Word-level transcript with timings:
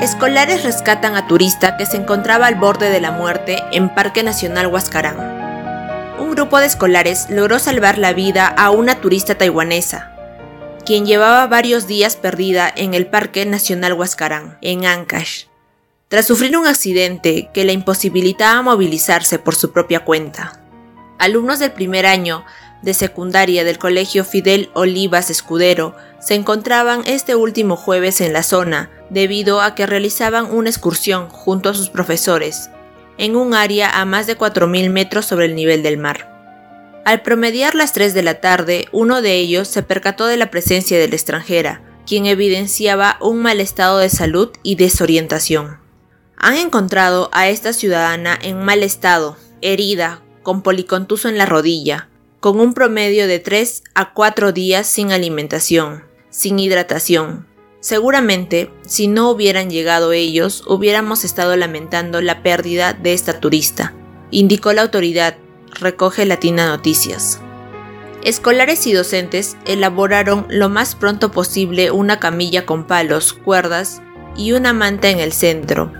Escolares 0.00 0.64
rescatan 0.64 1.14
a 1.14 1.28
turista 1.28 1.76
que 1.76 1.86
se 1.86 1.96
encontraba 1.96 2.48
al 2.48 2.56
borde 2.56 2.90
de 2.90 3.00
la 3.00 3.12
muerte 3.12 3.62
en 3.70 3.94
Parque 3.94 4.24
Nacional 4.24 4.66
Huascarán. 4.66 5.16
Un 6.18 6.32
grupo 6.32 6.58
de 6.58 6.66
escolares 6.66 7.30
logró 7.30 7.60
salvar 7.60 7.96
la 7.98 8.12
vida 8.12 8.48
a 8.48 8.70
una 8.70 8.96
turista 8.96 9.36
taiwanesa, 9.36 10.12
quien 10.84 11.06
llevaba 11.06 11.46
varios 11.46 11.86
días 11.86 12.16
perdida 12.16 12.70
en 12.74 12.92
el 12.92 13.06
Parque 13.06 13.46
Nacional 13.46 13.92
Huascarán, 13.92 14.58
en 14.62 14.84
Ancash, 14.84 15.44
tras 16.08 16.26
sufrir 16.26 16.56
un 16.58 16.66
accidente 16.66 17.50
que 17.54 17.64
la 17.64 17.72
imposibilitaba 17.72 18.62
movilizarse 18.62 19.38
por 19.38 19.54
su 19.54 19.72
propia 19.72 20.00
cuenta. 20.00 20.60
Alumnos 21.20 21.60
del 21.60 21.70
primer 21.70 22.04
año 22.04 22.44
de 22.84 22.94
secundaria 22.94 23.64
del 23.64 23.78
Colegio 23.78 24.24
Fidel 24.24 24.70
Olivas 24.74 25.30
Escudero 25.30 25.96
se 26.20 26.34
encontraban 26.34 27.02
este 27.06 27.34
último 27.34 27.76
jueves 27.76 28.20
en 28.20 28.32
la 28.32 28.42
zona 28.42 28.90
debido 29.10 29.62
a 29.62 29.74
que 29.74 29.86
realizaban 29.86 30.54
una 30.54 30.68
excursión 30.68 31.28
junto 31.30 31.70
a 31.70 31.74
sus 31.74 31.88
profesores 31.88 32.70
en 33.16 33.36
un 33.36 33.54
área 33.54 34.00
a 34.00 34.04
más 34.04 34.26
de 34.26 34.36
4.000 34.36 34.90
metros 34.90 35.26
sobre 35.26 35.46
el 35.46 35.54
nivel 35.54 35.82
del 35.82 35.98
mar. 35.98 36.30
Al 37.04 37.22
promediar 37.22 37.74
las 37.74 37.92
3 37.92 38.12
de 38.12 38.22
la 38.22 38.40
tarde, 38.40 38.88
uno 38.92 39.22
de 39.22 39.34
ellos 39.34 39.68
se 39.68 39.82
percató 39.82 40.26
de 40.26 40.36
la 40.36 40.50
presencia 40.50 40.98
de 40.98 41.08
la 41.08 41.14
extranjera, 41.14 41.82
quien 42.06 42.26
evidenciaba 42.26 43.18
un 43.20 43.40
mal 43.40 43.60
estado 43.60 43.98
de 43.98 44.08
salud 44.08 44.50
y 44.62 44.74
desorientación. 44.76 45.78
Han 46.36 46.56
encontrado 46.56 47.30
a 47.32 47.48
esta 47.48 47.72
ciudadana 47.72 48.38
en 48.42 48.58
mal 48.58 48.82
estado, 48.82 49.36
herida, 49.62 50.20
con 50.42 50.62
policontuso 50.62 51.28
en 51.28 51.38
la 51.38 51.46
rodilla, 51.46 52.08
con 52.44 52.60
un 52.60 52.74
promedio 52.74 53.26
de 53.26 53.38
3 53.38 53.84
a 53.94 54.12
4 54.12 54.52
días 54.52 54.86
sin 54.86 55.12
alimentación, 55.12 56.04
sin 56.28 56.58
hidratación, 56.58 57.46
Seguramente, 57.80 58.70
si 58.82 59.08
no 59.08 59.30
hubieran 59.30 59.70
llegado 59.70 60.12
ellos, 60.12 60.62
hubiéramos 60.66 61.24
estado 61.24 61.56
lamentando 61.56 62.20
la 62.20 62.42
pérdida 62.42 62.92
de 62.92 63.14
esta 63.14 63.40
turista, 63.40 63.94
indicó 64.30 64.74
la 64.74 64.82
autoridad, 64.82 65.38
recoge 65.80 66.26
Latina 66.26 66.66
Noticias. 66.66 67.40
Escolares 68.22 68.86
y 68.86 68.92
docentes 68.92 69.56
elaboraron 69.64 70.46
lo 70.50 70.68
más 70.68 70.94
pronto 70.96 71.30
posible 71.30 71.92
una 71.92 72.20
camilla 72.20 72.66
con 72.66 72.86
palos, 72.86 73.32
cuerdas 73.32 74.02
y 74.36 74.52
una 74.52 74.74
manta 74.74 75.08
en 75.08 75.18
el 75.18 75.32
centro, 75.32 75.94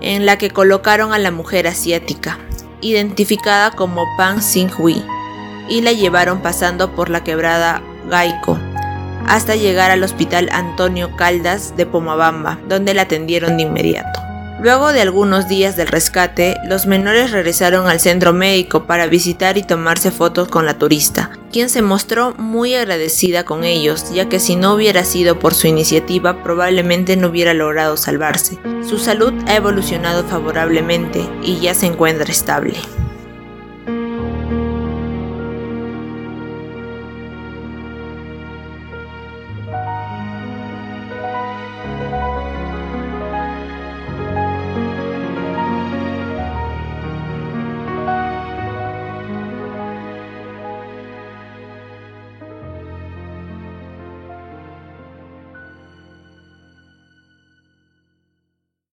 en 0.00 0.26
la 0.26 0.36
que 0.36 0.50
colocaron 0.50 1.12
a 1.12 1.18
la 1.20 1.30
mujer 1.30 1.68
asiática, 1.68 2.40
identificada 2.80 3.70
como 3.70 4.04
Pan 4.16 4.40
Hui, 4.78 5.04
y 5.68 5.82
la 5.82 5.92
llevaron 5.92 6.40
pasando 6.40 6.92
por 6.92 7.10
la 7.10 7.24
quebrada 7.24 7.82
Gaiko, 8.08 8.58
hasta 9.26 9.56
llegar 9.56 9.90
al 9.90 10.02
Hospital 10.02 10.48
Antonio 10.52 11.16
Caldas 11.16 11.76
de 11.76 11.86
Pomabamba, 11.86 12.58
donde 12.68 12.94
la 12.94 13.02
atendieron 13.02 13.56
de 13.56 13.64
inmediato. 13.64 14.26
Luego 14.58 14.94
de 14.94 15.02
algunos 15.02 15.48
días 15.48 15.76
del 15.76 15.88
rescate, 15.88 16.56
los 16.64 16.86
menores 16.86 17.30
regresaron 17.30 17.88
al 17.88 18.00
centro 18.00 18.32
médico 18.32 18.84
para 18.84 19.06
visitar 19.06 19.58
y 19.58 19.62
tomarse 19.62 20.10
fotos 20.10 20.48
con 20.48 20.64
la 20.64 20.78
turista, 20.78 21.30
quien 21.52 21.68
se 21.68 21.82
mostró 21.82 22.32
muy 22.38 22.74
agradecida 22.74 23.44
con 23.44 23.64
ellos, 23.64 24.12
ya 24.14 24.30
que 24.30 24.40
si 24.40 24.56
no 24.56 24.72
hubiera 24.72 25.04
sido 25.04 25.38
por 25.38 25.52
su 25.52 25.66
iniciativa 25.66 26.42
probablemente 26.42 27.18
no 27.18 27.28
hubiera 27.28 27.52
logrado 27.52 27.98
salvarse. 27.98 28.58
Su 28.88 28.98
salud 28.98 29.34
ha 29.46 29.56
evolucionado 29.56 30.24
favorablemente 30.24 31.28
y 31.42 31.58
ya 31.60 31.74
se 31.74 31.86
encuentra 31.86 32.32
estable. 32.32 32.76